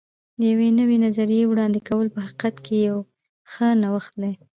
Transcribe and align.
د 0.39 0.41
یوې 0.51 0.69
نوې 0.79 0.97
نظریې 1.05 1.43
وړاندې 1.47 1.79
کول 1.87 2.07
په 2.15 2.19
حقیقت 2.25 2.55
کې 2.65 2.75
یو 2.89 2.99
ښه 3.51 3.67
نوښت 3.81 4.13
دی. 4.21 4.33